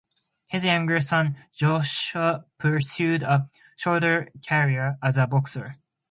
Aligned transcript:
His 0.47 0.63
younger 0.65 0.99
son 0.99 1.37
Joshua 1.53 2.45
pursued 2.57 3.21
a 3.21 3.47
short 3.75 4.03
career 4.49 4.97
as 5.03 5.15
a 5.15 5.27
boxer. 5.27 5.75